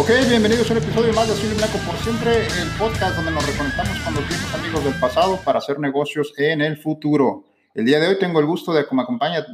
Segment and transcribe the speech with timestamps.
[0.00, 3.32] Ok, bienvenidos a un episodio más de Azul y Blanco por siempre, el podcast donde
[3.32, 7.46] nos reconectamos con los viejos amigos del pasado para hacer negocios en el futuro.
[7.74, 9.04] El día de hoy tengo el gusto de que me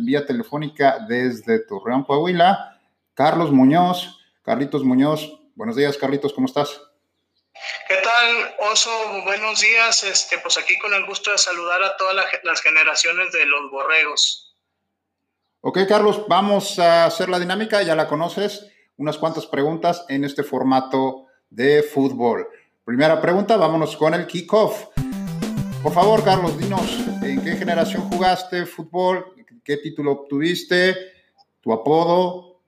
[0.00, 2.78] vía telefónica desde Torreón, Coahuila,
[3.14, 4.20] Carlos Muñoz.
[4.42, 6.78] Carlitos Muñoz, buenos días, Carlitos, ¿cómo estás?
[7.88, 8.90] ¿Qué tal, Oso?
[9.24, 10.04] Buenos días.
[10.04, 14.58] Este, pues aquí con el gusto de saludar a todas las generaciones de los borregos.
[15.62, 20.42] Ok, Carlos, vamos a hacer la dinámica, ya la conoces unas cuantas preguntas en este
[20.42, 22.48] formato de fútbol.
[22.84, 24.86] Primera pregunta, vámonos con el kickoff.
[25.82, 29.34] Por favor, Carlos, dinos, ¿en qué generación jugaste fútbol?
[29.64, 30.94] ¿Qué título obtuviste?
[31.60, 32.60] ¿Tu apodo?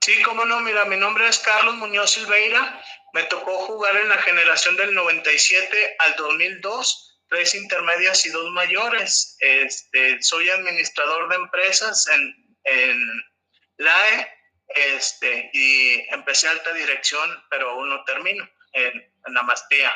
[0.00, 2.80] Sí, cómo no, mira, mi nombre es Carlos Muñoz Silveira.
[3.12, 9.36] Me tocó jugar en la generación del 97 al 2002, tres intermedias y dos mayores.
[9.40, 13.24] Este, soy administrador de empresas en, en
[13.78, 13.94] la
[14.68, 18.92] este, y empecé alta dirección, pero aún no termino en,
[19.26, 19.90] en la maestría.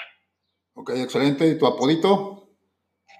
[0.75, 1.47] Ok, excelente.
[1.47, 2.57] ¿Y tu apodito?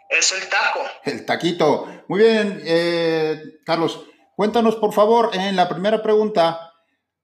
[0.09, 0.81] Es el taco.
[1.05, 2.05] El taquito.
[2.09, 4.07] Muy bien, eh, Carlos.
[4.37, 6.73] Cuéntanos, por favor, en la primera pregunta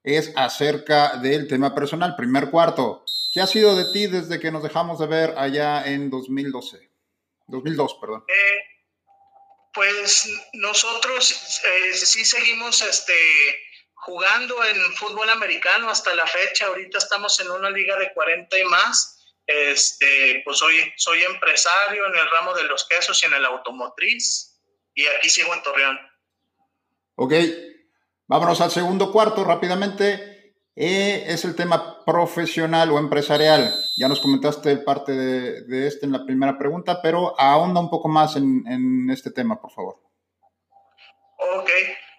[0.02, 3.04] es acerca del tema personal, primer cuarto.
[3.32, 6.91] ¿Qué ha sido de ti desde que nos dejamos de ver allá en 2012?
[7.46, 8.24] 2002, perdón.
[8.28, 8.58] Eh,
[9.75, 11.33] pues nosotros
[11.64, 13.14] eh, sí seguimos este,
[13.94, 16.66] jugando en fútbol americano hasta la fecha.
[16.66, 19.19] Ahorita estamos en una liga de 40 y más.
[19.47, 24.60] Este, pues soy, soy empresario en el ramo de los quesos y en el automotriz.
[24.94, 25.98] Y aquí sigo en Torreón.
[27.16, 27.32] Ok,
[28.27, 30.34] vámonos al segundo cuarto rápidamente.
[30.76, 33.72] Es el tema profesional o empresarial.
[33.96, 38.34] Ya nos comentaste parte de, este en la primera pregunta, pero ahonda un poco más
[38.36, 40.02] en, este tema, por favor.
[41.38, 41.70] Ok,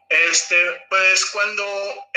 [0.08, 0.56] este,
[0.90, 1.64] pues cuando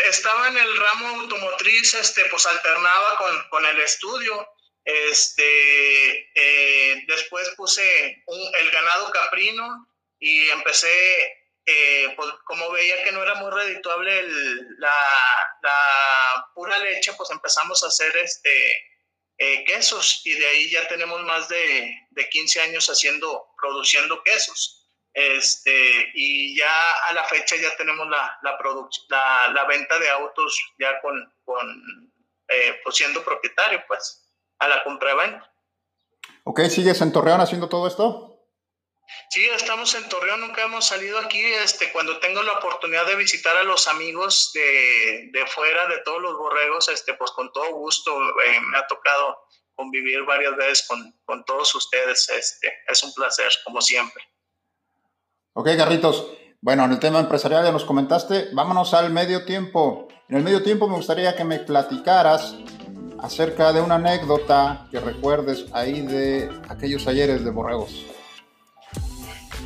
[0.09, 4.47] estaba en el ramo automotriz, este, pues alternaba con, con el estudio.
[4.85, 7.83] Este, eh, después puse
[8.27, 9.89] el ganado caprino
[10.21, 11.38] y empecé
[11.71, 14.23] eh, pues como veía que no era muy redituable
[14.79, 14.91] la,
[16.55, 18.73] pura leche, pues empezamos a hacer este,
[19.37, 24.87] eh, quesos y de ahí ya tenemos más de, de 15 años haciendo, produciendo quesos.
[25.13, 31.35] Este, y ya a la fecha ya tenemos la, la, venta de autos ya con,
[31.45, 32.13] con
[32.49, 34.27] eh, pues siendo propietario, pues,
[34.59, 35.53] a la compra-venta.
[36.45, 38.38] Ok, ¿sigues en Torreón haciendo todo esto?
[39.31, 41.41] Sí, estamos en Torreón, nunca hemos salido aquí.
[41.41, 46.21] Este, cuando tengo la oportunidad de visitar a los amigos de, de fuera, de todos
[46.21, 49.39] los borregos, este, pues con todo gusto eh, me ha tocado
[49.75, 52.29] convivir varias veces con, con, todos ustedes.
[52.31, 54.23] Este, es un placer, como siempre.
[55.55, 56.27] Ok, Garritos.
[56.61, 58.49] Bueno, en el tema empresarial ya nos comentaste.
[58.53, 60.09] Vámonos al medio tiempo.
[60.29, 62.57] En el medio tiempo me gustaría que me platicaras
[63.21, 68.18] acerca de una anécdota que recuerdes ahí de aquellos ayeres de borregos.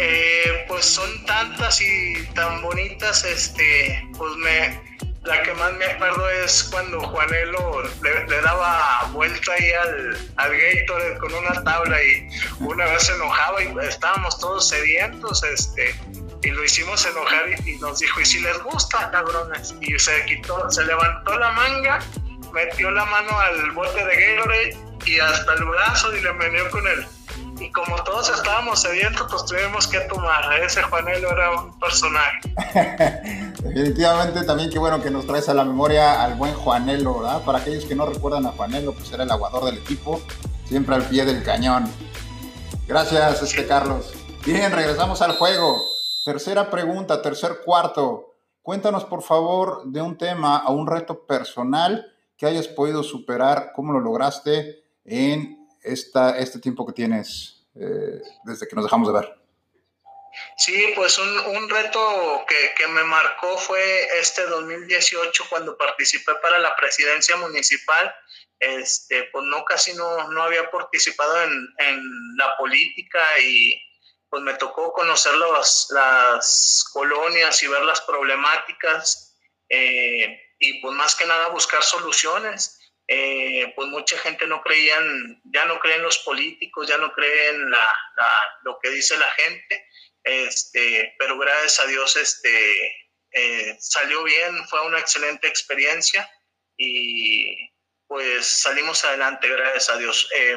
[0.05, 6.29] Eh, pues son tantas y tan bonitas, este, pues me, la que más me acuerdo
[6.29, 12.29] es cuando Juanelo le, le daba vuelta ahí al, al Gator con una tabla y
[12.59, 15.95] una vez se enojaba y estábamos todos sedientos, este,
[16.43, 19.73] y lo hicimos enojar y, nos dijo, ¿y si les gusta, cabrones?
[19.83, 22.01] Y se quitó, se levantó la manga,
[22.53, 24.77] metió la mano al bote de Gatorade
[25.07, 27.07] y hasta el brazo y le metió con él
[27.63, 30.61] y como todos estábamos sedientos, pues tuvimos que tomar.
[30.61, 32.41] Ese Juanelo era un personaje.
[33.63, 37.43] Definitivamente también qué bueno que nos traes a la memoria al buen Juanelo, ¿verdad?
[37.45, 40.21] Para aquellos que no recuerdan a Juanelo, pues era el aguador del equipo,
[40.67, 41.85] siempre al pie del cañón.
[42.87, 44.13] Gracias, este Carlos.
[44.45, 45.81] Bien, regresamos al juego.
[46.25, 48.35] Tercera pregunta, tercer cuarto.
[48.63, 52.07] Cuéntanos, por favor, de un tema o un reto personal
[52.37, 58.67] que hayas podido superar, cómo lo lograste en esta, este tiempo que tienes eh, desde
[58.67, 59.37] que nos dejamos de ver?
[60.57, 66.59] Sí, pues un, un reto que, que, me marcó fue este 2018 cuando participé para
[66.59, 68.15] la presidencia municipal.
[68.59, 73.75] Este, pues no, casi no, no había participado en, en la política y,
[74.33, 79.37] pues me tocó conocer las colonias y ver las problemáticas
[79.69, 82.81] eh, y pues más que nada buscar soluciones.
[83.15, 87.95] Eh, pues mucha gente no creían, ya no creen los políticos, ya no creen la,
[88.63, 89.87] lo que dice la gente,
[90.25, 96.27] este, pero gracias a Dios este, eh, salió bien, fue una excelente experiencia
[96.75, 97.71] y
[98.07, 100.31] pues salimos adelante, gracias a Dios.
[100.35, 100.57] Eh,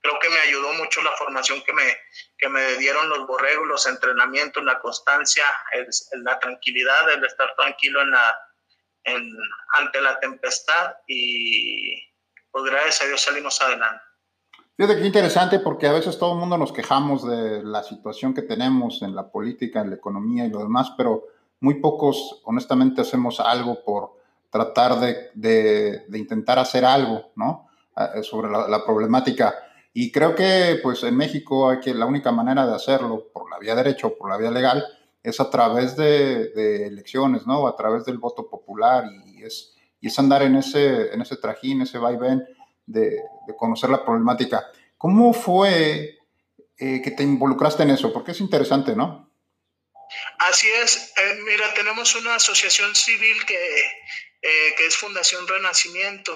[0.00, 1.96] creo que me ayudó mucho la formación que me,
[2.36, 5.44] que me dieron los borregos, los entrenamientos, la constancia,
[6.24, 8.36] la tranquilidad, el estar tranquilo en la,
[9.06, 11.94] ante la tempestad y
[12.50, 14.02] pues gracias a Dios salimos adelante.
[14.76, 18.42] Fíjate qué interesante porque a veces todo el mundo nos quejamos de la situación que
[18.42, 21.24] tenemos en la política, en la economía y lo demás, pero
[21.60, 24.18] muy pocos honestamente hacemos algo por
[24.50, 27.68] tratar de, de, intentar hacer algo, ¿no?
[27.96, 29.54] Ah, sobre la, la, problemática.
[29.92, 33.58] Y creo que pues en México hay que la única manera de hacerlo por la
[33.58, 34.84] vía derecha o por la vía legal
[35.24, 37.66] es a través de, elecciones, ¿no?
[37.66, 41.80] A través del voto popular y es, y es andar en ese, en ese trajín,
[41.80, 42.44] ese vaivén
[42.84, 44.70] de, de conocer la problemática.
[44.98, 46.18] ¿Cómo fue
[46.78, 48.12] eh, que te involucraste en eso?
[48.12, 49.32] Porque es interesante, ¿no?
[50.38, 51.12] Así es.
[51.16, 53.80] Eh, mira, tenemos una asociación civil que,
[54.42, 56.32] eh, que es Fundación Renacimiento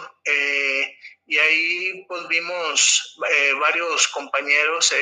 [1.26, 3.19] y ahí pues vimos
[3.61, 4.93] varios compañeros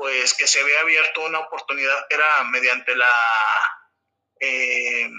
[0.00, 2.94] pues que se había abierto una oportunidad que era mediante
[4.40, 5.10] eh,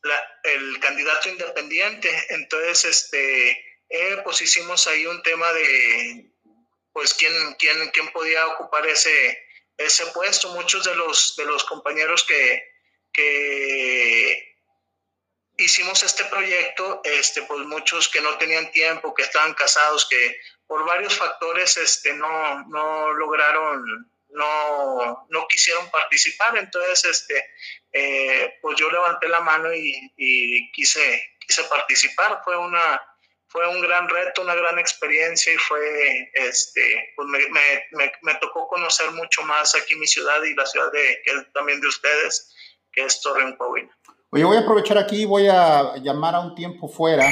[0.00, 2.08] la, el candidato independiente.
[2.30, 3.50] Entonces, este,
[3.90, 6.32] eh, pues hicimos ahí un tema de,
[6.90, 9.46] pues, quién, quién, quién podía ocupar ese,
[9.76, 10.54] ese puesto.
[10.54, 12.62] Muchos de los, de los compañeros que,
[13.12, 14.56] que
[15.58, 20.84] hicimos este proyecto, este, pues muchos que no tenían tiempo, que estaban casados, que por
[20.84, 23.82] varios factores este, no, no lograron,
[24.28, 26.58] no, no quisieron participar.
[26.58, 27.44] Entonces, este,
[27.90, 32.42] eh, pues yo levanté la mano y, quise, quise participar.
[32.44, 33.00] Fue una,
[33.46, 38.68] fue un gran reto, una gran experiencia y fue, este, pues me, me, me, tocó
[38.68, 41.22] conocer mucho más aquí mi ciudad y la ciudad de,
[41.54, 42.54] también de ustedes,
[42.92, 43.96] que es Torreón, Coahuila.
[44.30, 47.24] Oye, voy a aprovechar aquí, voy a llamar a un tiempo fuera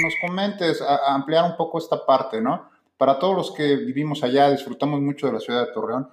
[0.00, 2.70] nos comentes, a, ampliar un poco esta parte, ¿no?
[2.96, 6.10] Para todos los que vivimos allá, disfrutamos mucho de la ciudad de Torreón.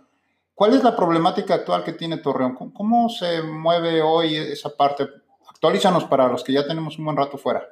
[0.53, 2.55] ¿Cuál es la problemática actual que tiene Torreón?
[2.55, 5.07] ¿Cómo, se mueve hoy esa parte?
[5.49, 7.67] Actualízanos para los que ya tenemos un buen rato fuera.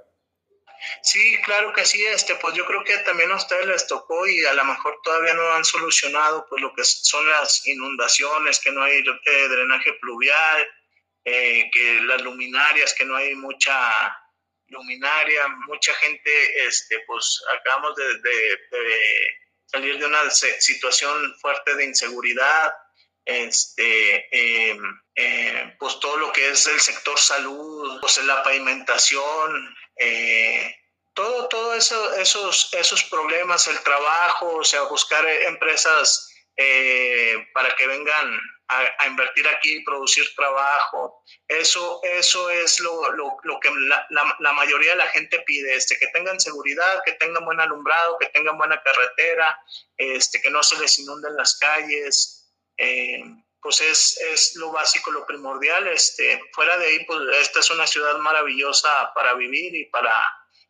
[1.01, 4.45] Sí, claro que sí, este, pues yo creo que también a ustedes les tocó y
[4.45, 8.83] a lo mejor todavía no han solucionado pues lo que son las inundaciones, que no
[8.83, 10.67] hay eh, drenaje pluvial,
[11.23, 13.73] eh, que las luminarias, que no hay mucha
[14.67, 18.59] luminaria, mucha gente, este, pues acabamos de,
[19.65, 22.73] salir de una situación fuerte de inseguridad,
[23.25, 30.75] este, em, em, pues todo lo que es el sector salud, pues la pavimentación, eh,
[31.13, 37.87] todo, todo eso, esos, esos problemas, el trabajo, o sea, buscar empresas eh, para que
[37.87, 41.23] vengan a, invertir aquí, producir trabajo.
[41.47, 44.07] Eso, eso es lo, lo, lo que la,
[44.39, 48.27] la, mayoría de la gente pide, este, que tengan seguridad, que tengan buen alumbrado, que
[48.27, 49.59] tengan buena carretera,
[49.97, 52.51] este, que no se les inunden las calles.
[52.77, 53.23] Eh,
[53.61, 55.87] pues es, es, lo básico, lo primordial.
[55.87, 60.13] Este, fuera de ahí, pues esta es una ciudad maravillosa para vivir y para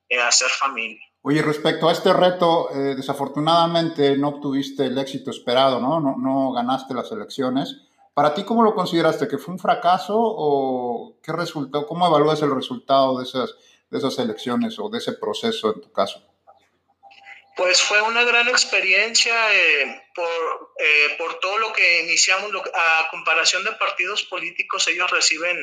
[0.10, 1.02] eh, hacer familia.
[1.28, 6.00] Oye, respecto a este reto, eh, desafortunadamente no obtuviste el éxito esperado, ¿no?
[6.00, 6.52] ¿no?
[6.52, 7.78] Ganaste las elecciones.
[8.14, 9.28] ¿Para ti cómo lo consideraste?
[9.28, 11.88] ¿Que fue un fracaso o qué resultó?
[11.88, 13.56] ¿Cómo evalúas el resultado de esas,
[13.90, 16.22] de esas elecciones o de ese proceso en tu caso?
[17.58, 22.52] Pues fue una gran experiencia eh, por, eh, por, todo lo que iniciamos.
[22.72, 25.58] a comparación de partidos políticos, ellos reciben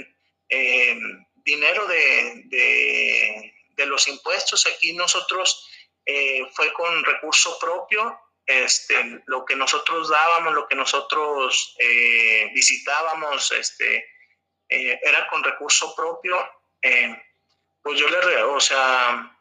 [1.44, 4.66] dinero de, de de los impuestos.
[4.66, 5.68] Aquí nosotros
[6.04, 13.52] eh, fue con recurso propio, este, lo que nosotros dábamos, lo que nosotros eh, visitábamos,
[13.52, 14.04] este,
[14.68, 16.36] eh, era con recurso propio.
[17.82, 19.38] pues yo le, o sea,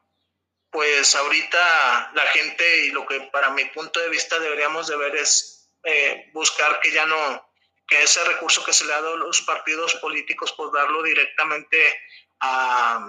[0.70, 5.16] pues ahorita la gente y lo que para mi punto de vista deberíamos de ver
[5.16, 5.70] es
[6.34, 7.52] buscar que ya no,
[7.88, 12.02] que ese recurso que se le ha dado a los partidos políticos, pues darlo directamente
[12.40, 13.06] a,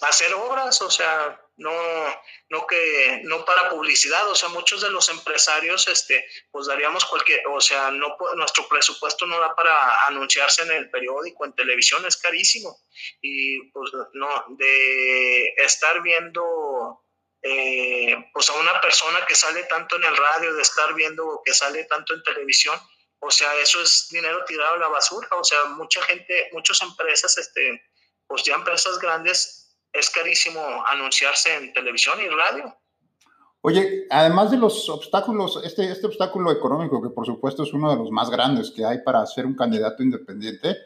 [0.00, 1.72] hacer obras, o sea, no,
[2.50, 7.46] no que, no para publicidad, o sea, muchos de los empresarios, este, pues daríamos cualquier,
[7.46, 12.16] o sea, no, nuestro presupuesto no da para anunciarse en el periódico, en televisión, es
[12.16, 12.76] carísimo.
[13.20, 17.04] Y pues no, de estar viendo
[17.42, 21.54] eh, pues a una persona que sale tanto en el radio, de estar viendo que
[21.54, 22.78] sale tanto en televisión,
[23.20, 27.38] o sea, eso es dinero tirado a la basura, o sea, mucha gente, muchas empresas,
[27.38, 27.82] este,
[28.26, 29.63] pues ya empresas grandes,
[29.94, 32.76] es carísimo anunciarse en televisión y radio.
[33.62, 37.96] Oye, además de los obstáculos, este, este obstáculo económico, que por supuesto es uno de
[37.96, 40.76] los más grandes que hay para ser un candidato independiente,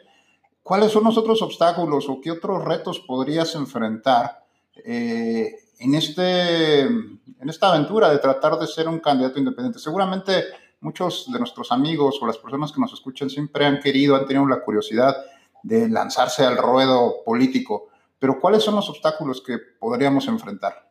[0.63, 4.45] ¿cuáles son los otros obstáculos o qué otros retos podrías enfrentar
[4.85, 9.79] eh, en, este, en esta aventura de tratar de ser un candidato independiente?
[9.79, 10.45] Seguramente
[10.79, 14.47] muchos de nuestros amigos o las personas que nos escuchan siempre han querido, han tenido
[14.47, 15.17] la curiosidad
[15.63, 17.89] de lanzarse al ruedo político,
[18.19, 20.89] pero ¿cuáles son los obstáculos que podríamos enfrentar?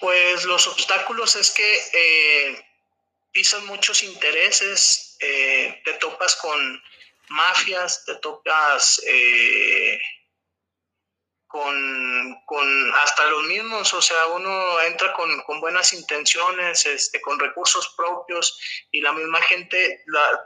[0.00, 2.64] Pues los obstáculos es que eh,
[3.32, 6.82] pisan muchos intereses, eh, te topas con
[7.28, 9.98] mafias, te topas eh,
[11.46, 18.58] con, hasta los mismos, o sea, uno entra con, buenas intenciones, este, con recursos propios
[18.90, 20.02] y la misma gente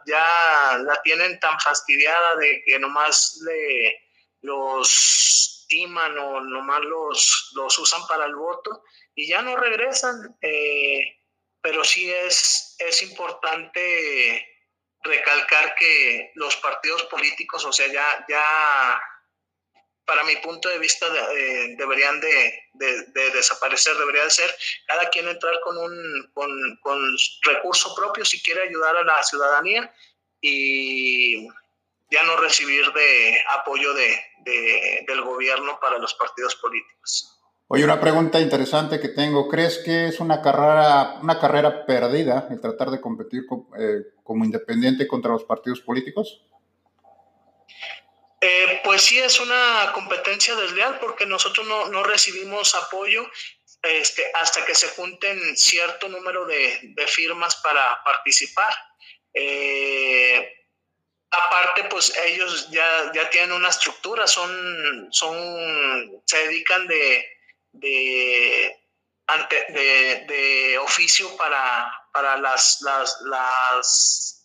[0.06, 4.05] ya la tienen tan fastidiada de que nomás le,
[4.46, 8.84] los timan o nomás los, los usan para el voto
[9.14, 11.18] y ya no regresan, eh,
[11.60, 14.46] pero sí es, es importante
[15.02, 19.00] recalcar que los partidos políticos, o sea, ya, ya
[20.04, 22.62] para mi punto de vista, eh, deberían de,
[23.32, 24.54] desaparecer, debería de ser
[24.86, 29.92] cada quien entrar con un con, con recurso propio si quiere ayudar a la ciudadanía
[30.40, 31.48] y
[32.10, 34.16] ya no recibir de apoyo de,
[35.06, 37.32] del gobierno para los partidos políticos.
[37.68, 39.48] Oye, una pregunta interesante que tengo.
[39.48, 43.42] ¿Crees que es una carrera, una carrera perdida el tratar de competir
[43.78, 46.42] eh, como independiente contra los partidos políticos?
[48.40, 53.28] Eh, pues sí, es una competencia desleal porque nosotros no, recibimos apoyo
[53.82, 58.72] este, hasta que se junten cierto número de, firmas para participar.
[59.34, 60.52] Eh,
[61.38, 67.28] aparte, pues ellos ya, ya tienen una estructura, son, son, se dedican de,
[67.72, 68.76] de,
[69.26, 69.66] ante,
[70.28, 74.36] de, oficio para, para las, las, las,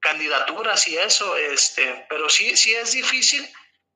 [0.00, 3.46] candidaturas y eso, este, pero sí, sí es difícil,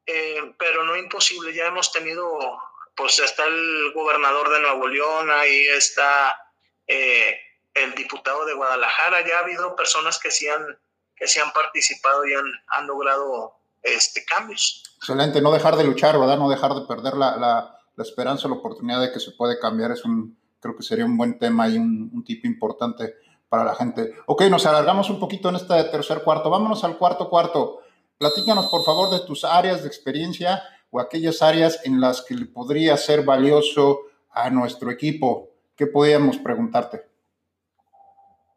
[0.06, 1.54] eh, pero no imposible.
[1.54, 2.61] Ya hemos tenido,
[2.94, 6.37] pues está el gobernador de Nuevo León, ahí está
[6.87, 7.40] eh,
[7.73, 10.78] el diputado de Guadalajara, ya ha habido personas que sí han,
[11.16, 14.83] que sí han participado y han, han logrado este, cambios.
[14.97, 16.38] Excelente, no dejar de luchar, ¿verdad?
[16.38, 17.37] No dejar de perder la,
[17.97, 21.16] la esperanza, la oportunidad de que se puede cambiar es un, creo que sería un
[21.16, 23.14] buen tema y un, un tip importante
[23.49, 24.14] para la gente.
[24.26, 26.50] Ok, nos alargamos un poquito en este tercer cuarto.
[26.50, 27.80] Vámonos al cuarto cuarto.
[28.18, 32.47] Platícanos, por favor, de tus áreas de experiencia o aquellas áreas en las que le
[32.47, 35.50] podría ser valioso a nuestro equipo.
[35.76, 37.13] ¿Qué podríamos preguntarte?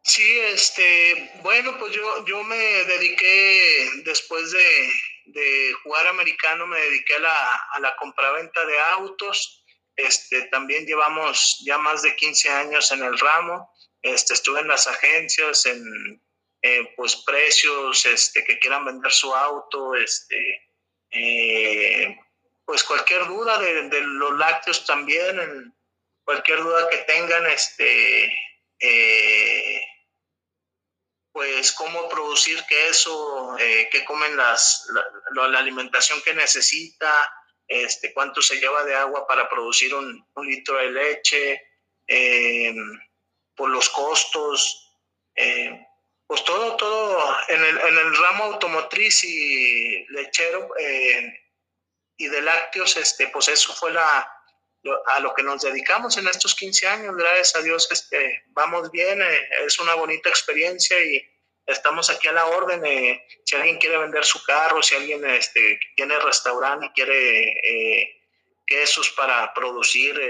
[0.08, 4.92] Sí, este, bueno, pues yo, yo me dediqué después de,
[5.26, 9.66] de jugar americano me dediqué a la, a la compraventa de autos.
[9.94, 13.70] Este, también llevamos ya más de 15 años en el ramo.
[14.00, 16.22] Este, estuve en las agencias, en
[16.96, 20.72] pues precios, este, que quieran vender su auto, este,
[21.10, 22.16] eh,
[22.64, 25.74] pues cualquier duda de, de, los lácteos también,
[26.24, 28.24] cualquier duda que tengan, este,
[28.80, 29.67] eh,
[31.38, 34.88] pues cómo producir queso, eh, qué comen las,
[35.36, 37.32] la, alimentación que necesita,
[37.68, 41.62] este, cuánto se lleva de agua para producir un, litro de leche,
[42.08, 42.74] eh,
[43.54, 44.98] por los costos,
[45.36, 45.86] eh,
[46.26, 50.70] pues todo, todo en el, en el, ramo automotriz y lechero
[52.16, 54.28] y de lácteos, este, pues eso fue la,
[55.06, 59.22] a lo que nos dedicamos en estos 15 años, gracias a Dios, este, vamos bien,
[59.22, 61.22] eh, es una bonita experiencia y
[61.64, 62.84] estamos aquí a la orden.
[62.84, 68.20] Eh, si alguien quiere vender su carro, si alguien este, tiene restaurante y quiere eh,
[68.66, 70.20] quesos para producir,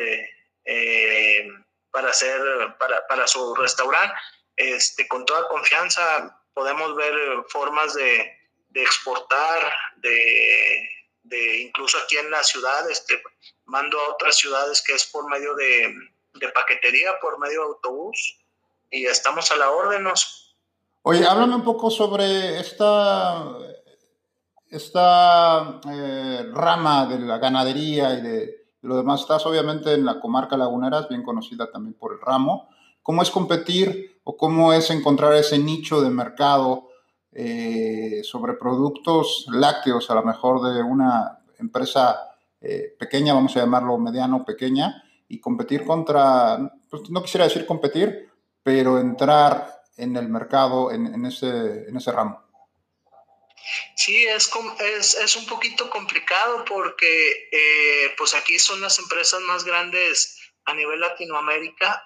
[1.91, 2.41] para hacer,
[2.79, 4.15] para, para su restaurante,
[4.57, 7.15] este, con toda confianza podemos ver
[7.49, 8.31] formas de,
[8.69, 10.87] de exportar, de
[11.29, 13.23] de incluso aquí en la ciudad, este,
[13.67, 15.95] mando a otras ciudades que es por medio de,
[16.47, 18.39] paquetería, por medio de autobús,
[18.91, 20.07] y estamos a la orden.
[21.03, 23.45] Oye, háblame un poco sobre esta,
[24.71, 29.23] esta eh, rama de la ganadería y de, lo demás.
[29.23, 32.69] Estás obviamente en la comarca lagunera, es bien conocida también por el ramo.
[33.03, 36.89] ¿Cómo es competir o cómo es encontrar ese nicho de mercado
[37.33, 42.29] eh, sobre productos lácteos, a lo mejor de una empresa
[42.61, 46.59] eh, pequeña, vamos a llamarlo mediano, pequeña, y competir contra,
[46.91, 48.31] pues no quisiera decir competir,
[48.63, 52.43] pero entrar en el mercado en, ese, en ese ramo.
[53.97, 59.65] Sí, es, es, es, un poquito complicado porque eh, pues aquí son las empresas más
[59.65, 62.05] grandes a nivel Latinoamérica,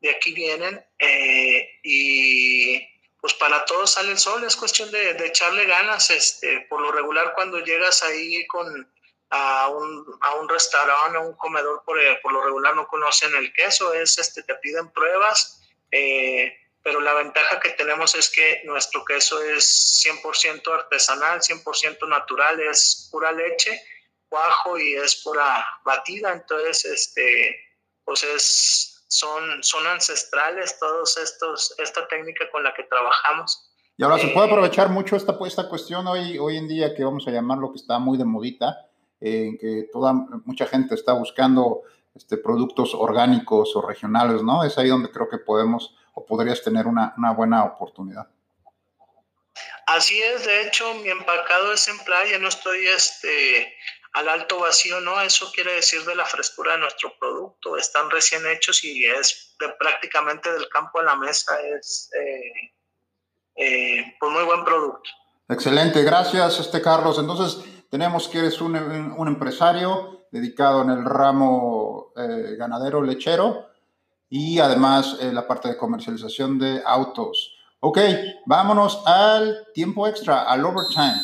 [0.00, 2.80] de aquí vienen eh, y
[3.20, 7.32] pues para todos sale el sol, es cuestión de, echarle ganas, este, por lo regular
[7.34, 8.90] cuando llegas ahí con
[9.30, 13.52] a un, a un restaurante, a un comedor, por, por, lo regular no conocen el
[13.52, 19.04] queso, es este, te piden pruebas, eh, pero la ventaja que tenemos es que nuestro
[19.04, 23.80] queso es 100% artesanal, 100% natural, es pura leche,
[24.28, 27.56] cuajo y es pura batida, entonces este,
[28.04, 33.70] pues es, son, son ancestrales todos estos, esta técnica con la que trabajamos.
[33.96, 37.04] Y ahora se puede eh, aprovechar mucho esta, esta cuestión hoy, hoy en día que
[37.04, 38.89] vamos a llamarlo que está muy de modita,
[39.20, 40.12] en que toda,
[40.44, 41.82] mucha gente está buscando
[42.14, 44.64] este, productos orgánicos o regionales, ¿no?
[44.64, 48.28] Es ahí donde creo que podemos o podrías tener una, una buena oportunidad.
[49.86, 53.74] Así es, de hecho, mi empacado es en playa, no estoy este,
[54.12, 55.20] al alto vacío, ¿no?
[55.20, 57.76] Eso quiere decir de la frescura de nuestro producto.
[57.76, 61.60] Están recién hechos y es prácticamente del campo a la mesa.
[61.60, 62.72] Es eh,
[63.56, 65.10] eh, pues muy buen producto.
[65.48, 67.18] Excelente, gracias, este Carlos.
[67.18, 73.66] Entonces, tenemos que eres un, un empresario dedicado en el ramo eh, ganadero lechero
[74.28, 77.56] y además eh, la parte de comercialización de autos.
[77.80, 77.98] Ok,
[78.46, 81.20] vámonos al tiempo extra, al overtime.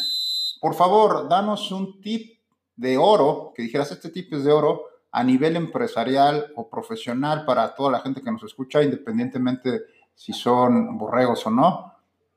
[0.61, 2.41] Por favor, danos un tip
[2.75, 4.83] de oro, que dijeras, este tip es de oro
[5.13, 9.83] a nivel empresarial o profesional para toda la gente que nos escucha, independientemente
[10.15, 11.96] si son borregos o no,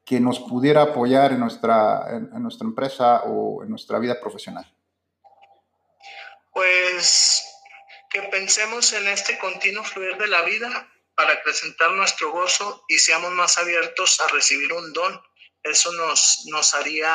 [0.10, 4.66] que nos pudiera apoyar en nuestra, en nuestra empresa o en nuestra vida profesional.
[6.52, 7.46] Pues
[8.10, 10.68] que pensemos en este continuo fluir de la vida
[11.14, 15.22] para acrecentar nuestro gozo y seamos más abiertos a recibir un don.
[15.62, 17.14] Eso nos, nos haría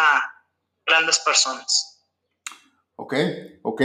[0.87, 2.01] grandes personas.
[2.95, 3.15] Ok,
[3.63, 3.83] ok.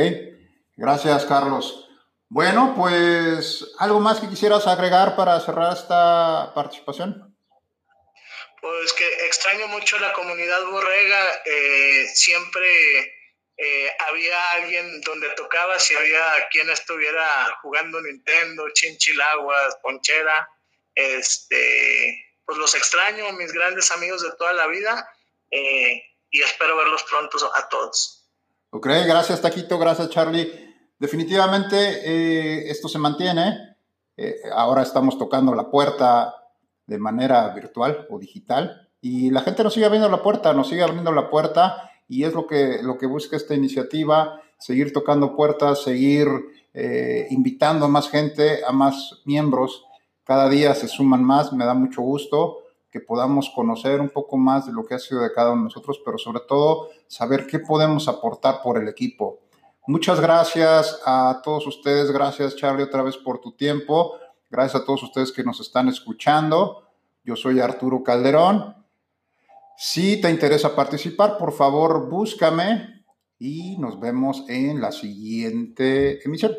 [0.77, 1.89] Gracias, Carlos.
[2.27, 7.28] Bueno, pues, ¿algo más que quisieras agregar para cerrar esta participación?
[8.61, 11.41] Pues que extraño mucho la comunidad borrega.
[11.45, 13.09] Eh, siempre
[13.57, 20.49] eh, había alguien donde tocaba, si había quien estuviera jugando Nintendo, Chinchilaguas, Ponchera,
[20.93, 25.09] este, pues los extraño, mis grandes amigos de toda la vida,
[25.51, 28.29] eh, y espero verlos pronto a todos.
[28.71, 30.67] Ok, gracias Taquito, gracias Charlie.
[30.99, 33.77] Definitivamente esto se mantiene.
[34.53, 36.38] ahora estamos tocando la puerta
[36.89, 40.83] de manera virtual o digital y la gente nos sigue abriendo la puerta, nos sigue
[40.83, 45.83] abriendo la puerta y es lo que, lo que busca esta iniciativa, seguir tocando puertas,
[45.83, 46.27] seguir
[46.73, 49.85] eh, invitando a más gente, a más miembros.
[50.23, 54.65] Cada día se suman más, me da mucho gusto que podamos conocer un poco más
[54.65, 57.59] de lo que ha sido de cada uno de nosotros, pero sobre todo saber qué
[57.59, 59.39] podemos aportar por el equipo.
[59.87, 64.15] Muchas gracias a todos ustedes, gracias Charlie otra vez por tu tiempo,
[64.49, 66.87] gracias a todos ustedes que nos están escuchando.
[67.23, 68.79] Yo soy Arturo Calderón
[69.81, 73.05] si te interesa participar, por favor, búscame
[73.39, 76.51] y nos vemos en la siguiente emisión.